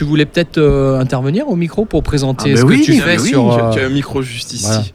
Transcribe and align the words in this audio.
tu 0.00 0.04
voulais 0.04 0.24
peut-être 0.24 0.56
euh, 0.56 0.98
intervenir 0.98 1.46
au 1.50 1.56
micro 1.56 1.84
pour 1.84 2.02
présenter 2.02 2.54
Ah 2.54 2.56
ce 2.56 2.62
oui, 2.64 2.80
que 2.80 2.84
tu 2.86 3.00
fais 3.02 3.18
oui, 3.20 3.28
sur. 3.28 3.52
euh, 3.52 3.70
Tu 3.70 3.80
as 3.80 3.84
un 3.84 3.90
micro 3.90 4.22
juste 4.22 4.54
ici. 4.54 4.94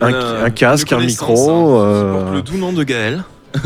voilà. 0.00 0.44
Un, 0.44 0.48
casque, 0.48 0.90
un 0.90 1.00
micro. 1.00 1.34
hein, 1.50 1.84
euh, 1.84 2.12
qui 2.14 2.18
porte 2.22 2.34
le 2.34 2.40
doux 2.42 2.56
nom 2.56 2.72
de 2.72 2.82
Gaël. 2.82 3.24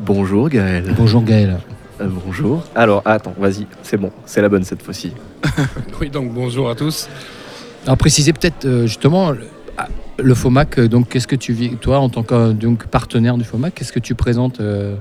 Bonjour 0.00 0.48
Gaël. 0.48 0.94
Bonjour 0.96 1.24
Gaël. 1.24 1.58
Euh, 2.00 2.06
bonjour. 2.24 2.62
Alors 2.76 3.02
attends, 3.04 3.34
vas-y, 3.36 3.66
c'est 3.82 3.96
bon, 3.96 4.12
c'est 4.26 4.40
la 4.40 4.48
bonne 4.48 4.62
cette 4.62 4.80
fois-ci. 4.82 5.10
Oui, 6.00 6.08
donc 6.08 6.32
bonjour 6.32 6.70
à 6.70 6.76
tous. 6.76 7.08
Alors 7.84 7.96
préciser 7.98 8.32
peut-être 8.32 8.64
euh, 8.64 8.82
justement 8.86 9.32
le, 9.32 9.40
ah, 9.76 9.88
le 10.18 10.34
FOMAC. 10.36 10.78
Donc 10.82 11.08
qu'est-ce 11.08 11.26
que 11.26 11.34
tu 11.34 11.52
vis 11.52 11.70
toi 11.78 11.98
en 11.98 12.08
tant 12.10 12.22
que 12.22 12.52
donc 12.52 12.86
partenaire 12.86 13.36
du 13.36 13.42
FOMAC 13.42 13.74
Qu'est-ce 13.74 13.92
que 13.92 13.98
tu 13.98 14.14
présentes 14.14 14.60
euh, 14.60 14.94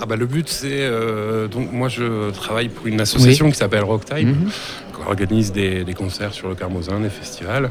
Ah 0.00 0.06
bah, 0.06 0.16
le 0.16 0.26
but, 0.26 0.48
c'est. 0.48 0.68
euh, 0.72 1.46
donc, 1.48 1.72
moi, 1.72 1.88
je 1.88 2.30
travaille 2.30 2.68
pour 2.68 2.86
une 2.86 3.00
association 3.00 3.48
qui 3.50 3.56
s'appelle 3.56 3.84
Rocktime, 3.84 4.28
mhm. 4.30 4.50
qui 4.94 5.08
organise 5.08 5.52
des, 5.52 5.84
des 5.84 5.94
concerts 5.94 6.32
sur 6.32 6.48
le 6.48 6.54
Carmosin, 6.54 7.00
des 7.00 7.10
festivals. 7.10 7.70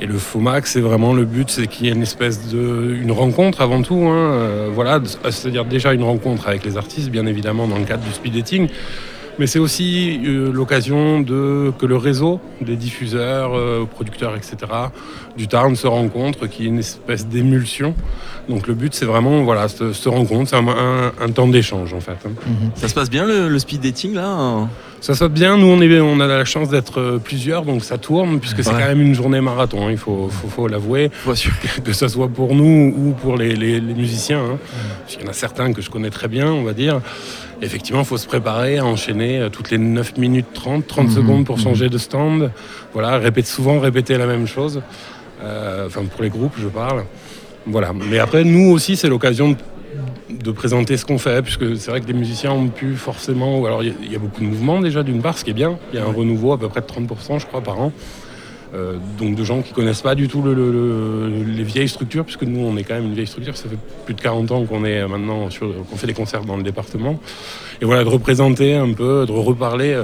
Et 0.00 0.06
le 0.06 0.18
FOMAC, 0.18 0.66
c'est 0.66 0.80
vraiment 0.82 1.14
le 1.14 1.24
but, 1.24 1.48
c'est 1.48 1.66
qu'il 1.66 1.86
y 1.86 1.88
ait 1.88 1.92
une 1.92 2.02
espèce 2.02 2.48
de. 2.48 2.94
une 3.00 3.12
rencontre 3.12 3.62
avant 3.62 3.80
tout. 3.80 3.94
hein, 4.06 4.32
euh, 4.32 4.68
voilà, 4.70 5.00
c'est-à-dire 5.30 5.64
déjà 5.64 5.94
une 5.94 6.02
rencontre 6.02 6.48
avec 6.48 6.64
les 6.64 6.76
artistes, 6.76 7.08
bien 7.10 7.24
évidemment, 7.26 7.66
dans 7.66 7.78
le 7.78 7.84
cadre 7.84 8.04
du 8.04 8.12
speed 8.12 8.34
dating. 8.34 8.68
Mais 9.38 9.46
c'est 9.46 9.58
aussi 9.58 10.20
euh, 10.24 10.50
l'occasion 10.50 11.20
de 11.20 11.72
que 11.78 11.84
le 11.84 11.96
réseau 11.96 12.40
des 12.60 12.76
diffuseurs, 12.76 13.54
euh, 13.54 13.84
producteurs, 13.84 14.34
etc. 14.34 14.56
du 15.36 15.46
Tarn 15.46 15.76
se 15.76 15.86
rencontre, 15.86 16.46
qu'il 16.46 16.64
y 16.64 16.68
ait 16.68 16.70
une 16.70 16.78
espèce 16.78 17.26
d'émulsion. 17.26 17.94
Donc 18.48 18.66
le 18.66 18.74
but, 18.74 18.94
c'est 18.94 19.04
vraiment 19.04 19.42
voilà, 19.42 19.68
se, 19.68 20.08
rencontre, 20.08 20.50
c'est 20.50 20.56
un, 20.56 21.30
temps 21.30 21.48
d'échange 21.48 21.92
en 21.92 22.00
fait. 22.00 22.16
hein. 22.26 22.30
Ça 22.76 22.88
se 22.88 22.94
passe 22.94 23.10
bien 23.10 23.26
le, 23.26 23.48
le 23.48 23.58
speed 23.58 23.80
dating 23.82 24.14
là 24.14 24.28
hein? 24.28 24.68
Ça 25.06 25.14
saute 25.14 25.34
bien, 25.34 25.56
nous 25.56 25.68
on, 25.68 25.80
est, 25.80 26.00
on 26.00 26.18
a 26.18 26.26
la 26.26 26.44
chance 26.44 26.68
d'être 26.68 26.98
euh, 27.00 27.18
plusieurs, 27.22 27.64
donc 27.64 27.84
ça 27.84 27.96
tourne, 27.96 28.40
puisque 28.40 28.64
c'est 28.64 28.70
Ouais. 28.72 28.80
quand 28.80 28.88
même 28.88 29.00
une 29.00 29.14
journée 29.14 29.40
marathon, 29.40 29.86
hein, 29.86 29.92
il 29.92 29.98
faut, 29.98 30.28
faut, 30.28 30.48
faut 30.48 30.66
l'avouer, 30.66 31.12
que 31.84 31.92
ce 31.92 32.08
soit 32.08 32.26
pour 32.26 32.56
nous 32.56 32.92
ou 32.98 33.12
pour 33.12 33.36
les, 33.36 33.54
les- 33.54 33.78
les 33.78 33.94
musiciens. 33.94 34.40
hein. 34.40 34.58
Qu'il 35.06 35.22
y 35.22 35.24
en 35.24 35.28
a 35.28 35.32
certains 35.32 35.72
que 35.72 35.80
je 35.80 35.90
connais 35.90 36.10
très 36.10 36.26
bien, 36.26 36.50
on 36.50 36.64
va 36.64 36.72
dire. 36.72 37.00
Effectivement, 37.62 38.00
il 38.00 38.04
faut 38.04 38.16
se 38.16 38.26
préparer 38.26 38.78
à 38.78 38.84
enchaîner 38.84 39.38
euh, 39.38 39.48
toutes 39.48 39.70
les 39.70 39.78
9 39.78 40.16
minutes 40.18 40.46
30, 40.54 40.84
30 40.88 41.06
Mhm, 41.06 41.14
secondes 41.14 41.44
pour 41.46 41.58
mhm. 41.58 41.62
changer 41.62 41.88
de 41.88 41.98
stand. 41.98 42.50
Voilà, 42.92 43.16
répète 43.18 43.46
souvent 43.46 43.78
répéter 43.78 44.18
la 44.18 44.26
même 44.26 44.48
chose. 44.48 44.82
Euh, 45.44 45.86
enfin, 45.86 46.02
pour 46.06 46.24
les 46.24 46.30
groupes, 46.30 46.54
je 46.60 46.66
parle. 46.66 47.04
Voilà. 47.64 47.92
Mais 48.10 48.18
après, 48.18 48.42
nous 48.42 48.72
aussi, 48.72 48.96
c'est 48.96 49.08
l'occasion 49.08 49.50
de, 49.50 49.56
de 50.46 50.52
présenter 50.52 50.96
ce 50.96 51.04
qu'on 51.04 51.18
fait, 51.18 51.42
puisque 51.42 51.76
c'est 51.76 51.90
vrai 51.90 52.00
que 52.00 52.06
les 52.06 52.12
musiciens 52.14 52.52
ont 52.52 52.68
pu 52.68 52.94
forcément. 52.94 53.64
Alors, 53.66 53.82
il 53.82 53.88
y 53.88 53.92
a- 53.92 53.94
il 54.04 54.12
y, 54.12 54.16
a 54.16 54.18
beaucoup 54.18 54.40
de 54.40 54.46
mouvements 54.46 54.80
déjà, 54.80 55.02
d'une 55.02 55.20
part, 55.20 55.36
ce 55.36 55.44
qui 55.44 55.50
est 55.50 55.54
bien. 55.54 55.78
Il 55.92 55.98
y 55.98 56.02
a 56.02 56.04
un 56.06 56.12
renouveau 56.12 56.52
à 56.52 56.58
peu 56.58 56.68
près 56.68 56.80
de 56.80 56.86
30%, 56.86 57.38
je 57.38 57.46
crois, 57.46 57.60
par 57.60 57.80
an. 57.80 57.92
Euh, 58.74 58.94
donc 59.18 59.36
de 59.36 59.44
gens 59.44 59.62
qui 59.62 59.72
connaissent 59.72 60.02
pas 60.02 60.16
du 60.16 60.26
tout 60.26 60.42
le- 60.42 60.52
le- 60.52 60.70
le- 60.72 61.44
les 61.44 61.62
vieilles 61.62 61.88
structures, 61.88 62.24
puisque 62.24 62.42
nous 62.42 62.60
on 62.60 62.76
est 62.76 62.82
quand 62.82 62.94
même 62.94 63.04
une 63.06 63.14
vieille 63.14 63.26
structure, 63.28 63.56
ça 63.56 63.68
fait 63.68 63.78
plus 64.04 64.14
de 64.14 64.20
40 64.20 64.50
ans 64.50 64.64
qu'on 64.64 64.84
est 64.84 65.06
maintenant 65.06 65.48
sur, 65.50 65.68
qu'on 65.88 65.96
fait 65.96 66.08
des 66.08 66.14
concerts 66.14 66.44
dans 66.44 66.56
le 66.56 66.64
département. 66.64 67.18
Et 67.80 67.84
voilà, 67.84 68.02
de 68.02 68.08
représenter 68.08 68.74
un 68.74 68.92
peu, 68.92 69.24
de 69.24 69.30
reparler 69.32 69.92
euh, 69.92 70.02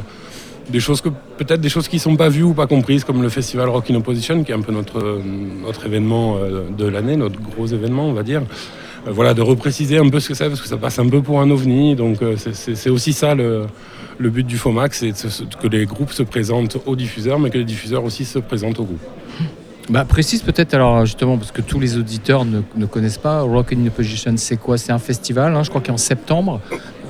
des 0.70 0.78
choses 0.78 1.00
que 1.00 1.08
peut-être 1.38 1.60
des 1.60 1.68
choses 1.68 1.88
qui 1.88 1.98
sont 1.98 2.14
pas 2.16 2.28
vues 2.28 2.44
ou 2.44 2.54
pas 2.54 2.68
comprises, 2.68 3.02
comme 3.02 3.20
le 3.20 3.28
festival 3.28 3.68
Rock 3.68 3.90
in 3.90 3.96
Opposition, 3.96 4.44
qui 4.44 4.52
est 4.52 4.54
un 4.54 4.60
peu 4.60 4.72
notre, 4.72 4.98
euh, 5.00 5.20
notre 5.66 5.84
événement 5.86 6.36
euh, 6.40 6.62
de 6.70 6.86
l'année, 6.86 7.16
notre 7.16 7.40
gros 7.40 7.66
événement, 7.66 8.06
on 8.06 8.12
va 8.12 8.22
dire. 8.22 8.42
Euh, 9.06 9.10
voilà, 9.12 9.34
de 9.34 9.42
repréciser 9.42 9.98
un 9.98 10.08
peu 10.08 10.20
ce 10.20 10.28
que 10.28 10.34
c'est, 10.34 10.48
parce 10.48 10.60
que 10.60 10.68
ça 10.68 10.76
passe 10.76 10.98
un 10.98 11.08
peu 11.08 11.22
pour 11.22 11.40
un 11.40 11.50
ovni. 11.50 11.94
Donc 11.96 12.22
euh, 12.22 12.36
c'est- 12.36 12.90
aussi 12.90 13.12
ça 13.12 13.34
le, 13.34 13.64
le 14.18 14.30
but 14.30 14.46
du 14.46 14.56
FOMAC, 14.58 14.94
c'est 14.94 15.12
que 15.60 15.66
les 15.68 15.86
groupes 15.86 16.12
se 16.12 16.22
présentent 16.22 16.76
aux 16.86 16.96
diffuseurs, 16.96 17.38
mais 17.38 17.50
que 17.50 17.58
les 17.58 17.64
diffuseurs 17.64 18.04
aussi 18.04 18.24
se 18.24 18.38
présentent 18.38 18.78
aux 18.80 18.84
groupes. 18.84 19.00
Bah, 19.90 20.04
précise 20.04 20.42
peut-être 20.42 20.74
alors 20.74 21.04
justement 21.04 21.36
parce 21.36 21.50
que 21.50 21.60
tous 21.60 21.80
les 21.80 21.96
auditeurs 21.96 22.44
ne, 22.44 22.60
ne 22.76 22.86
connaissent 22.86 23.18
pas 23.18 23.40
Rock 23.40 23.72
in 23.72 23.84
Opposition. 23.86 24.32
C'est 24.36 24.56
quoi? 24.56 24.78
C'est 24.78 24.92
un 24.92 25.00
festival, 25.00 25.56
hein, 25.56 25.64
je 25.64 25.70
crois 25.70 25.80
qu'il 25.80 25.90
est 25.90 25.94
en 25.94 25.96
septembre. 25.98 26.60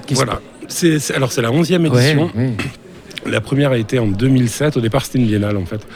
qui 0.07 0.15
Voilà. 0.15 0.41
C'est- 0.69 1.11
alors 1.15 1.31
c'est 1.33 1.43
la 1.43 1.51
11e 1.51 1.87
Ouais, 1.89 1.99
édition. 2.13 2.31
ouais. 2.35 2.55
La 3.27 3.41
première 3.43 3.73
a 3.73 3.77
été 3.77 3.99
en 3.99 4.07
2007. 4.07 4.79
Au 4.79 4.81
départ, 4.81 5.05
c'était 5.05 5.19
une 5.19 5.27
biennale 5.27 5.57
en 5.59 5.67
fait. 5.67 5.87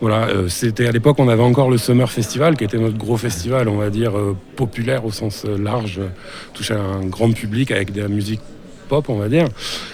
Voilà, 0.00 0.28
euh, 0.28 0.48
c'était 0.48 0.86
à 0.86 0.92
l'époque, 0.92 1.18
on 1.18 1.28
avait 1.28 1.42
encore 1.42 1.70
le 1.70 1.76
Summer 1.76 2.10
Festival, 2.10 2.56
qui 2.56 2.64
était 2.64 2.78
notre 2.78 2.96
gros 2.96 3.18
festival, 3.18 3.68
on 3.68 3.76
va 3.76 3.90
dire 3.90 4.16
euh, 4.16 4.34
populaire 4.56 5.04
au 5.04 5.12
sens 5.12 5.44
euh, 5.46 5.58
large, 5.58 6.00
touchait 6.54 6.74
un 6.74 7.04
grand 7.04 7.30
public 7.32 7.70
avec 7.70 7.92
de 7.92 8.00
la 8.00 8.08
musique 8.08 8.40
pop, 8.88 9.10
on 9.10 9.18
va 9.18 9.28
dire. 9.28 9.44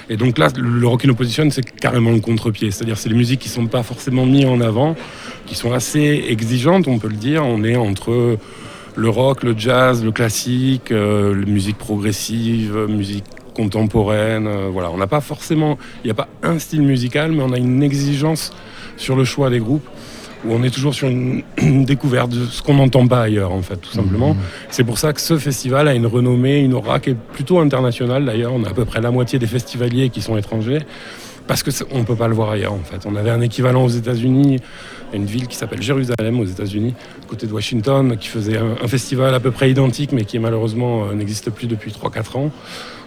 Et 0.09 0.17
donc 0.17 0.39
là, 0.39 0.47
le 0.57 0.87
Rock 0.87 1.05
in 1.05 1.09
Opposition, 1.09 1.51
c'est 1.51 1.69
carrément 1.69 2.13
le 2.13 2.21
contre-pied. 2.21 2.71
C'est-à-dire, 2.71 2.97
c'est 2.99 3.09
les 3.09 3.17
musiques 3.17 3.41
qui 3.41 3.49
sont 3.49 3.67
pas 3.67 3.83
forcément 3.83 4.27
mises 4.27 4.47
en 4.47 4.61
avant, 4.61 4.95
qui 5.45 5.57
sont 5.57 5.73
assez 5.73 6.25
exigeantes, 6.29 6.87
on 6.87 7.01
peut 7.01 7.09
le 7.09 7.17
dire. 7.17 7.45
On 7.45 7.65
est 7.65 7.77
entre 7.77 8.39
le 8.95 9.09
rock, 9.09 9.43
le 9.43 9.59
jazz, 9.59 10.05
le 10.05 10.13
classique, 10.13 10.91
la 10.91 11.33
musique 11.35 11.79
progressive, 11.79 12.87
musique 12.89 13.25
contemporaine. 13.55 14.49
voilà, 14.71 14.91
on 14.91 14.97
n'a 14.97 15.07
pas 15.09 15.21
forcément, 15.21 15.79
il 16.05 16.07
n'y 16.07 16.11
a 16.13 16.15
pas 16.15 16.29
un 16.43 16.59
style 16.59 16.83
musical, 16.83 17.33
mais 17.33 17.43
on 17.43 17.53
a 17.53 17.59
une 17.59 17.83
exigence 17.83 18.53
sur 18.97 19.17
le 19.17 19.25
choix 19.25 19.51
des 19.51 19.59
groupes 19.59 19.87
où 20.45 20.53
on 20.53 20.63
est 20.63 20.71
toujours 20.71 20.95
sur 20.95 21.09
une, 21.09 21.43
une 21.59 21.85
découverte 21.85 22.31
de 22.31 22.47
ce 22.47 22.63
qu'on 22.63 22.75
n'entend 22.75 23.07
pas 23.07 23.23
ailleurs, 23.23 23.53
en 23.53 23.63
fait, 23.63 23.77
tout 23.77 23.91
simplement. 23.91 24.35
Mhm. 24.35 24.41
C'est 24.71 24.85
pour 24.85 24.99
ça 24.99 25.13
que 25.13 25.21
ce 25.21 25.39
festival 25.39 25.89
a 25.89 25.95
une 25.95 26.07
renommée, 26.07 26.61
une 26.61 26.75
aura 26.75 27.01
qui 27.01 27.11
est 27.11 27.17
plutôt 27.17 27.59
internationale 27.59 28.25
d'ailleurs. 28.25 28.53
On 28.55 28.65
a 28.65 28.71
à 28.71 28.75
peu 28.75 28.85
près 28.85 29.01
la 29.01 29.11
moitié 29.11 29.39
des 29.39 29.47
festivaliers 29.47 30.11
qui 30.11 30.23
sont 30.23 30.37
étrangers. 30.37 30.81
Parce 31.47 31.63
qu'on 31.63 31.99
ne 31.99 32.05
peut 32.05 32.17
pas 32.17 32.27
le 32.29 32.35
voir 32.35 32.51
ailleurs 32.51 32.73
en 32.73 32.81
fait. 32.83 33.07
On 33.07 33.15
avait 33.15 33.31
un 33.31 33.41
équivalent 33.41 33.85
aux 33.85 33.89
États-Unis, 33.89 34.59
une 35.13 35.27
ville 35.27 35.47
qui 35.47 35.55
s'appelle 35.57 35.81
Jérusalem 35.81 36.41
aux 36.41 36.45
États-Unis, 36.45 36.95
côté 37.29 37.47
de 37.47 37.53
Washington, 37.53 38.17
qui 38.19 38.27
faisait 38.29 38.59
un, 38.59 38.89
festival 38.89 39.33
à 39.33 39.39
peu 39.39 39.53
près 39.53 39.71
identique, 39.71 40.11
mais 40.13 40.25
qui 40.25 40.39
malheureusement 40.41 41.05
euh, 41.05 41.15
n'existe 41.15 41.51
plus 41.51 41.69
depuis 41.69 41.93
3-4 41.93 42.37
ans. 42.39 42.51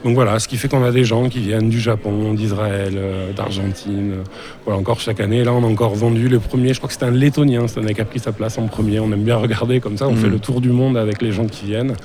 Donc 0.05 0.16
voilà, 0.16 0.39
ce 0.39 0.47
qui 0.47 0.55
fait 0.55 0.69
qu'on 0.69 0.83
a 0.85 0.91
des 0.91 1.03
gens 1.03 1.27
qui 1.27 1.39
viennent 1.39 1.69
du 1.69 1.81
Japon, 1.81 2.33
d'Israël, 2.33 2.94
euh, 2.95 3.33
d'Argentine. 3.33 4.11
euh, 4.13 4.23
Voilà, 4.63 4.79
encore 4.79 5.01
chaque 5.01 5.19
année. 5.19 5.44
Là, 5.44 5.51
on 5.51 5.61
a 5.63 5.67
encore 5.67 5.94
vendu 5.94 6.29
le 6.29 6.39
premier, 6.39 6.73
je 6.73 6.79
crois 6.79 6.88
que 6.88 6.94
c'était 6.94 7.06
un 7.07 7.11
lettonien, 7.11 7.67
cette 7.67 7.79
année 7.79 7.94
qui 7.94 8.00
a 8.00 8.06
pris 8.06 8.19
sa 8.19 8.31
place 8.31 8.57
en 8.57 8.67
premier. 8.67 9.01
On 9.01 9.11
aime 9.11 9.23
bien 9.23 9.35
regarder 9.35 9.81
comme 9.81 9.97
ça, 9.97 10.07
on 10.07 10.11
Mhm. 10.13 10.17
fait 10.17 10.29
le 10.29 10.39
tour 10.39 10.61
du 10.61 10.69
monde 10.69 10.95
avec 10.97 11.21
les 11.21 11.33
gens 11.33 11.45
qui 11.47 11.66
viennent. 11.66 11.95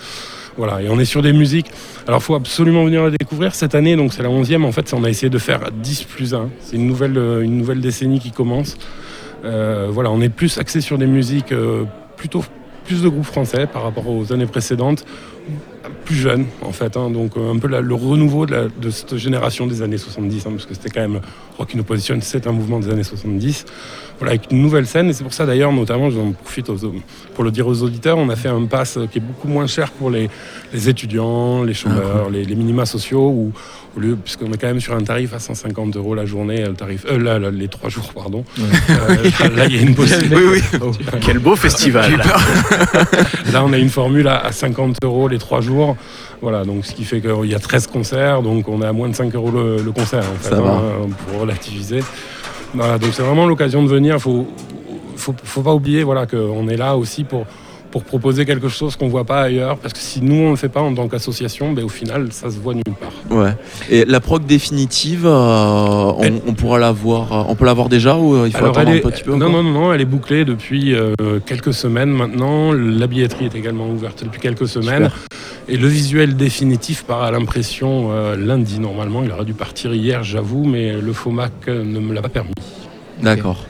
Voilà, 0.57 0.83
et 0.83 0.89
on 0.89 0.99
est 0.99 1.05
sur 1.05 1.23
des 1.23 1.33
musiques. 1.33 1.67
Alors, 2.07 2.23
faut 2.23 2.35
absolument 2.35 2.85
venir 2.85 3.03
la 3.03 3.11
découvrir. 3.11 3.55
Cette 3.55 3.75
année, 3.75 3.97
donc 3.97 4.13
c'est 4.13 4.23
la 4.23 4.29
11e, 4.29 4.65
en 4.65 4.73
fait, 4.73 4.93
on 4.95 5.03
a 5.05 5.11
essayé 5.11 5.29
de 5.31 5.39
faire 5.39 5.73
10 5.73 6.05
plus 6.05 6.35
1. 6.35 6.51
C'est 6.61 6.77
une 6.77 6.87
nouvelle, 6.87 7.19
euh, 7.19 7.43
une 7.43 7.59
nouvelle 7.59 7.81
décennie 7.81 8.21
qui 8.21 8.31
commence. 8.31 8.77
Euh, 9.45 9.89
voilà, 9.91 10.11
on 10.11 10.21
est 10.21 10.29
plus 10.29 10.59
axé 10.59 10.81
sur 10.81 10.97
des 10.97 11.07
musiques 11.07 11.53
euh, 11.53 11.85
plutôt 12.17 12.45
plus 12.85 13.03
de 13.03 13.09
groupes 13.09 13.25
français 13.25 13.67
par 13.67 13.83
rapport 13.83 14.09
aux 14.09 14.33
années 14.33 14.47
précédentes, 14.47 15.05
plus 16.05 16.17
jeunes 16.17 16.47
en 16.63 16.73
fait. 16.73 16.97
hein. 16.97 17.11
donc 17.11 17.37
euh, 17.37 17.53
un 17.53 17.59
peu 17.59 17.69
la- 17.69 17.81
le 17.81 17.95
renouveau 17.95 18.47
de, 18.47 18.53
la- 18.55 18.69
de 18.69 18.91
cette 18.91 19.17
génération 19.17 19.67
des 19.67 19.83
années 19.83 19.99
70, 19.99 20.47
hein, 20.47 20.51
parce 20.53 20.67
que 20.67 20.75
c'était 20.75 20.91
quand 20.91 21.01
même 21.01 21.21
Rock 21.59 21.71
in 21.75 21.79
Opposition, 21.81 22.19
c'est 22.21 22.47
un 22.47 22.53
mouvement 22.53 22.81
des 22.81 22.91
années 22.91 23.03
70. 23.05 23.65
Voilà, 24.19 24.33
avec 24.33 24.51
une 24.53 24.63
nouvelle 24.63 24.87
scène, 24.87 25.09
et 25.11 25.13
c'est 25.13 25.25
pour 25.25 25.33
ça 25.35 25.45
d'ailleurs, 25.47 25.73
notamment, 25.73 26.09
j'en 26.11 26.33
profite 26.33 26.69
aux- 26.71 26.79
pour 27.35 27.45
le 27.45 27.51
dire 27.51 27.67
aux 27.67 27.83
auditeurs, 27.83 28.17
on 28.19 28.29
a 28.29 28.37
fait 28.37 28.49
un 28.49 28.65
pass 28.67 28.99
qui 29.11 29.19
est 29.19 29.21
beaucoup 29.21 29.49
moins 29.49 29.67
cher 29.67 29.91
pour 29.91 30.11
les, 30.11 30.29
les 30.73 30.89
étudiants, 30.89 31.63
les 31.65 31.75
chômeurs, 31.75 32.31
les, 32.31 32.45
les 32.45 32.55
minima 32.55 32.87
sociaux, 32.87 33.29
où, 33.29 33.53
au 33.97 34.01
lieu, 34.01 34.17
puisqu'on 34.17 34.53
est 34.53 34.57
quand 34.57 34.67
même 34.69 34.81
sur 34.81 34.95
un 34.95 35.03
tarif 35.03 35.33
à 35.35 35.39
150 35.41 35.97
euros 35.97 36.15
la 36.15 36.27
journée, 36.27 36.65
le 36.65 36.75
tarif, 36.75 37.05
euh, 37.11 37.19
là, 37.19 37.39
là, 37.41 37.51
les 37.51 37.69
trois 37.69 37.89
jours, 37.91 38.13
pardon. 38.15 38.45
Euh, 38.59 39.49
là, 39.57 39.67
il 39.67 39.75
y 39.77 39.79
a 39.79 39.83
une 39.83 39.95
possibilité. 39.95 40.35
Oui, 40.45 40.61
oui. 40.83 40.97
Quel 41.21 41.39
beau 41.39 41.57
festival 41.57 42.17
Là, 43.53 43.65
on 43.65 43.73
a 43.73 43.79
une 43.79 43.89
formule 43.91 44.29
à 44.29 44.51
50 44.53 44.97
euros 45.05 45.29
les 45.29 45.39
trois 45.39 45.61
jours. 45.61 45.74
Voilà, 46.43 46.65
donc 46.65 46.85
ce 46.85 46.93
qui 46.95 47.05
fait 47.05 47.21
qu'il 47.21 47.51
y 47.51 47.55
a 47.55 47.59
13 47.59 47.87
concerts, 47.87 48.43
donc 48.43 48.69
on 48.69 48.83
est 48.83 48.87
à 48.87 48.93
moins 48.93 49.09
de 49.09 49.15
5 49.15 49.35
euros 49.35 49.51
le, 49.51 49.83
le 49.83 49.93
concert, 49.93 50.21
en 50.23 50.39
fait, 50.43 50.51
Ça 50.51 50.61
va. 50.61 50.71
hein, 50.73 51.09
pour 51.29 51.41
relativiser. 51.41 52.01
Voilà, 52.75 52.99
donc 52.99 53.11
c'est 53.13 53.23
vraiment 53.23 53.47
l'occasion 53.47 53.83
de 53.83 53.89
venir. 53.89 54.15
Il 54.17 54.21
faut, 54.21 54.47
faut, 55.17 55.35
faut 55.43 55.63
pas 55.63 55.73
oublier 55.75 56.03
voilà, 56.03 56.27
qu'on 56.27 56.69
est 56.69 56.77
là 56.77 56.97
aussi 56.97 57.25
pour, 57.25 57.47
pour 57.95 58.03
proposer 58.03 58.45
quelque 58.45 58.67
chose 58.69 58.97
qu'on 58.97 59.07
voit 59.07 59.23
pas 59.23 59.43
ailleurs, 59.43 59.77
parce 59.79 59.95
que 59.95 60.01
si 60.01 60.21
nous, 60.21 60.35
on 60.35 60.47
ne 60.47 60.51
le 60.51 60.57
fait 60.57 60.69
pas 60.69 60.81
en 60.81 60.93
tant 60.93 61.07
qu'association, 61.07 61.71
ben, 61.71 61.85
au 61.85 61.89
final, 61.89 62.33
ça 62.33 62.51
se 62.51 62.57
voit 62.59 62.75
nulle 62.75 62.83
part. 63.01 63.13
Ouais. 63.31 63.53
Et 63.89 64.05
la 64.05 64.19
prog 64.19 64.45
définitive, 64.45 65.25
euh, 65.25 65.31
on, 65.31 66.21
Elle- 66.21 66.41
on 66.45 66.55
pourra 66.55 66.81
la 66.81 66.91
voir, 66.91 67.33
euh, 67.33 67.45
on 67.47 67.55
peut 67.55 67.65
la 67.65 67.73
voir 67.73 67.89
déjà 67.89 68.17
ou 68.17 68.35
euh, 68.35 68.49
il 68.49 68.51
faut 68.53 68.65
Alors, 68.65 68.77
attendre 68.77 68.97
un 68.97 68.99
petit 69.11 69.23
peu 69.23 69.37
non, 69.37 69.49
non, 69.49 69.63
non, 69.63 69.71
non, 69.71 69.93
elle 69.93 70.01
est 70.01 70.07
bouclée 70.07 70.45
depuis 70.45 70.93
euh, 70.93 71.15
quelques 71.47 71.73
semaines 71.73 72.11
maintenant. 72.11 72.73
La 72.73 73.07
billetterie 73.07 73.45
est 73.45 73.55
également 73.55 73.87
ouverte 73.89 74.25
depuis 74.25 74.41
quelques 74.41 74.67
semaines. 74.67 75.09
Et 75.69 75.77
le 75.77 75.87
visuel 75.87 76.35
définitif 76.35 77.05
part 77.05 77.23
à 77.23 77.31
l'impression 77.31 78.09
euh, 78.11 78.35
lundi 78.35 78.81
normalement. 78.81 79.23
Il 79.23 79.31
aurait 79.31 79.45
dû 79.45 79.55
partir 79.55 79.95
hier, 79.95 80.25
j'avoue, 80.25 80.65
mais 80.65 80.95
le 81.01 81.13
FOMAC 81.13 81.69
ne 81.69 82.01
me 82.01 82.13
l'a 82.13 82.23
pas 82.23 82.29
permis. 82.29 82.51
D'accord. 83.23 83.65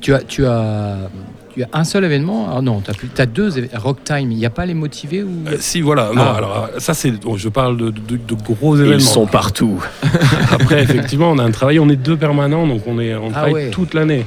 Tu 0.00 0.14
as, 0.14 0.20
tu 0.20 0.46
as, 0.46 1.10
Tu 1.56 1.62
as 1.62 1.68
un 1.72 1.84
seul 1.84 2.04
événement 2.04 2.48
Ah 2.54 2.60
non, 2.60 2.82
tu 2.82 2.90
as, 3.22 3.26
deux 3.26 3.56
événements. 3.58 3.80
Rock 3.82 4.04
Time, 4.04 4.30
il 4.30 4.36
n'y 4.36 4.44
a 4.46 4.50
pas 4.50 4.66
les 4.66 4.74
motivés 4.74 5.22
ou... 5.22 5.30
Euh, 5.48 5.56
si, 5.58 5.80
voilà. 5.80 6.10
Non, 6.14 6.20
Ah. 6.22 6.34
alors 6.36 6.68
ça, 6.78 6.92
c'est. 6.92 7.12
oh, 7.24 7.36
je 7.38 7.48
parle 7.48 7.76
de, 7.78 7.90
de- 7.90 8.16
de 8.18 8.34
gros 8.34 8.76
événements. 8.76 8.96
Ils 8.98 9.00
sont 9.02 9.26
partout. 9.26 9.82
Après, 10.50 10.82
effectivement, 10.82 11.30
on 11.30 11.38
a 11.38 11.42
un 11.42 11.50
travail, 11.50 11.78
on 11.78 11.88
est 11.88 11.96
deux 11.96 12.16
permanents, 12.16 12.66
donc 12.66 12.82
on, 12.86 12.98
est, 13.00 13.14
on 13.14 13.28
Ah 13.28 13.32
travaille 13.32 13.52
ouais. 13.54 13.70
toute 13.70 13.94
l'année. 13.94 14.26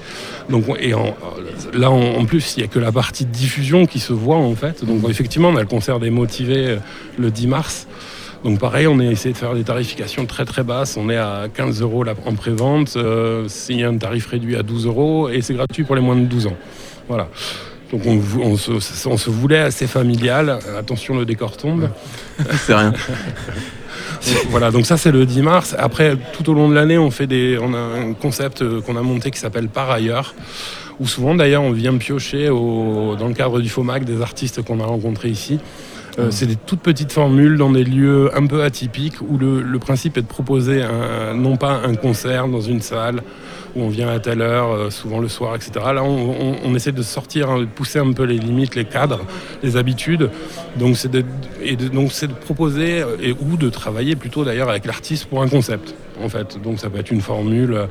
Donc, 0.49 0.67
on- 0.69 0.75
et 0.75 0.93
en- 0.95 1.15
là, 1.73 1.91
en, 1.91 2.01
en 2.19 2.25
plus, 2.25 2.55
il 2.57 2.61
n'y 2.61 2.65
a 2.65 2.67
que 2.67 2.79
la 2.79 2.91
partie 2.91 3.25
diffusion 3.25 3.85
qui 3.85 3.99
se 3.99 4.11
voit, 4.13 4.37
en 4.37 4.55
fait. 4.55 4.83
Donc, 4.83 5.07
effectivement, 5.07 5.49
on 5.49 5.55
a 5.55 5.61
le 5.61 5.67
concert 5.67 5.99
des 5.99 6.09
motivés 6.09 6.65
euh, 6.67 6.77
le 7.19 7.29
10 7.29 7.45
mars. 7.47 7.87
Donc, 8.43 8.57
pareil, 8.57 8.87
on 8.87 8.97
a 8.99 9.03
essayé 9.03 9.33
de 9.33 9.37
faire 9.37 9.53
des 9.53 9.63
tarifications 9.63 10.25
très 10.25 10.45
très 10.45 10.63
basses. 10.63 10.97
On 10.97 11.09
est 11.09 11.17
à 11.17 11.47
15 11.53 11.81
euros 11.81 12.05
en 12.25 12.33
pré-vente. 12.35 12.93
euh, 12.95 13.47
Il 13.69 13.79
y 13.81 13.83
a 13.83 13.89
un 13.89 13.97
tarif 13.97 14.27
réduit 14.27 14.55
à 14.55 14.63
12 14.63 14.85
euros 14.87 15.29
et 15.29 15.41
c'est 15.41 15.53
gratuit 15.53 15.83
pour 15.83 15.95
les 15.95 16.01
moins 16.01 16.15
de 16.15 16.25
12 16.25 16.47
ans. 16.47 16.55
Voilà. 17.09 17.27
Donc, 17.91 18.03
on, 18.05 18.55
se, 18.55 18.71
on 19.09 19.17
se 19.17 19.29
voulait 19.31 19.57
assez 19.59 19.87
familial. 19.87 20.59
Attention, 20.77 21.17
le 21.17 21.25
décor 21.25 21.57
tombe. 21.57 21.89
C'est 22.65 22.73
rien. 22.75 22.93
Voilà, 24.49 24.69
donc 24.69 24.85
ça 24.85 24.97
c'est 24.97 25.11
le 25.11 25.25
10 25.25 25.41
mars. 25.43 25.75
Après, 25.79 26.17
tout 26.33 26.49
au 26.49 26.53
long 26.53 26.67
de 26.67 26.75
l'année, 26.75 26.97
on 26.97 27.09
fait 27.09 27.27
des, 27.27 27.57
on 27.61 27.73
a 27.73 27.77
un 27.77 28.13
concept 28.13 28.61
euh, 28.61 28.81
qu'on 28.81 28.97
a 28.97 29.01
monté 29.01 29.31
qui 29.31 29.39
s'appelle 29.39 29.69
Par 29.69 29.89
ailleurs, 29.89 30.33
où 30.99 31.07
souvent 31.07 31.35
d'ailleurs 31.35 31.63
on 31.63 31.71
vient 31.71 31.95
piocher 31.97 32.49
au- 32.49 33.15
dans 33.17 33.27
le 33.29 33.33
cadre 33.33 33.61
du 33.61 33.69
FOMAC 33.69 34.03
des 34.03 34.21
artistes 34.21 34.61
qu'on 34.63 34.81
a 34.81 34.85
rencontrés 34.85 35.29
ici. 35.29 35.59
Euh, 36.17 36.31
c'est 36.31 36.47
des 36.47 36.57
toutes 36.57 36.81
petites 36.81 37.13
formules 37.13 37.57
dans 37.57 37.71
des 37.71 37.83
lieux 37.85 38.29
un 38.35 38.45
peu 38.45 38.61
atypiques 38.63 39.21
où 39.21 39.37
le, 39.37 39.61
le 39.61 39.79
principe 39.79 40.17
est 40.17 40.21
de 40.23 40.27
proposer 40.27 40.81
un- 40.83 41.33
non 41.33 41.55
pas 41.55 41.79
un 41.85 41.95
concert 41.95 42.49
dans 42.49 42.61
une 42.61 42.81
salle 42.81 43.21
où 43.75 43.81
on 43.81 43.89
vient 43.89 44.09
à 44.09 44.19
telle 44.19 44.41
heure, 44.41 44.71
euh, 44.71 44.89
souvent 44.89 45.19
le 45.19 45.27
soir, 45.27 45.55
etc. 45.55 45.71
Là, 45.93 46.03
on, 46.03 46.29
on- 46.31 46.55
on 46.65 46.75
essaie 46.75 46.91
de 46.91 47.01
sortir, 47.03 47.49
hein, 47.49 47.59
de 47.59 47.65
pousser 47.65 47.99
un 47.99 48.11
peu 48.13 48.23
les 48.23 48.37
limites, 48.37 48.75
les 48.75 48.85
cadres, 48.85 49.21
les 49.63 49.77
habitudes. 49.77 50.29
Donc 50.77 50.97
c'est 50.97 51.11
de, 51.11 51.23
et 51.61 51.75
de- 51.75 51.87
donc 51.89 52.11
c'est 52.11 52.27
de 52.27 52.33
proposer 52.33 53.01
euh, 53.01 53.15
et, 53.21 53.31
ou 53.33 53.57
de 53.57 53.69
travailler 53.69 54.15
plutôt 54.15 54.43
d'ailleurs 54.43 54.69
avec 54.69 54.85
l'artiste 54.85 55.25
pour 55.25 55.41
un 55.41 55.47
concept. 55.47 55.93
En 56.23 56.29
fait, 56.29 56.57
donc 56.61 56.79
ça 56.79 56.89
peut 56.89 56.99
être 56.99 57.11
une 57.11 57.21
formule. 57.21 57.73
euh, 57.73 57.85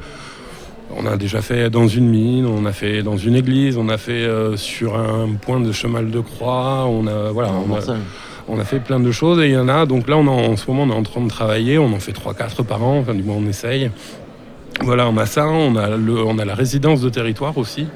On 0.97 1.05
a 1.07 1.17
déjà 1.17 1.43
fait 1.43 1.69
dans 1.71 1.87
une 1.87 2.09
mine, 2.09 2.47
on 2.47 2.65
a 2.65 2.73
fait 2.73 3.03
dans 3.03 3.17
une 3.19 3.35
église, 3.37 3.77
on 3.77 3.89
a 3.91 3.99
fait 3.99 4.25
euh, 4.25 4.57
sur 4.57 4.97
un 4.99 5.29
point 5.41 5.61
de 5.61 5.71
cheval 5.71 6.11
de 6.11 6.21
croix, 6.21 6.87
on 6.89 7.07
a 7.07 7.31
voilà, 7.31 7.51
on 7.53 7.69
a, 7.75 7.81
on 8.49 8.59
a 8.59 8.65
fait 8.65 8.81
plein 8.81 8.99
de 8.99 9.13
choses 9.13 9.39
et 9.41 9.49
il 9.49 9.53
y 9.53 9.59
en 9.59 9.69
a. 9.69 9.85
Donc 9.85 10.09
là, 10.09 10.17
on 10.17 10.27
en, 10.27 10.53
en 10.53 10.57
ce 10.57 10.65
moment, 10.71 10.85
on 10.85 10.91
est 10.91 10.99
en 10.99 11.03
train 11.03 11.21
de 11.21 11.29
travailler. 11.29 11.79
On 11.79 11.93
en 11.93 12.01
fait 12.01 12.13
3-4 12.13 12.65
par 12.65 12.83
an. 12.83 12.99
Enfin, 13.01 13.13
du 13.15 13.23
moins, 13.23 13.37
on 13.39 13.47
essaye. 13.47 13.91
Voilà, 14.83 15.09
on 15.09 15.17
a 15.17 15.27
ça. 15.27 15.47
On 15.49 15.77
a, 15.77 15.97
le, 15.97 16.23
on 16.25 16.39
a 16.39 16.45
la 16.45 16.55
résidence 16.55 17.01
de 17.01 17.09
territoire 17.09 17.57
aussi. 17.59 17.87